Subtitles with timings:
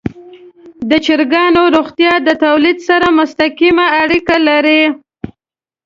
[0.89, 4.81] د چرګانو روغتیا د تولید سره مستقیمه اړیکه لري.